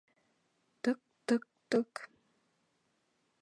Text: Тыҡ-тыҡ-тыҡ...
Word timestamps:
Тыҡ-тыҡ-тыҡ... 0.87 2.03